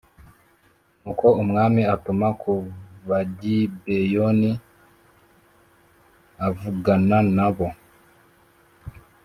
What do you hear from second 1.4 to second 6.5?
umwami atuma ku bagibeyoni v